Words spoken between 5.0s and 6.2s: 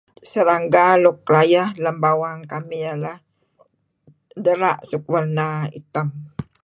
warna item.